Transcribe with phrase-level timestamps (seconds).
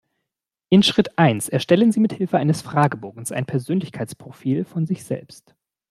[0.69, 5.55] In Schritt eins erstellen Sie mithilfe eines Fragebogens ein Persönlichkeitsprofil von sich selbst.